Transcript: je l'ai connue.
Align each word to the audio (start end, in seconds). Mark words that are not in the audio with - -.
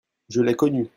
je 0.29 0.41
l'ai 0.41 0.55
connue. 0.55 0.89